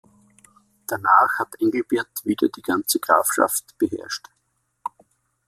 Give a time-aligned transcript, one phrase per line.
[0.87, 4.29] Danach hat Engelbert wieder die ganze Grafschaft beherrscht.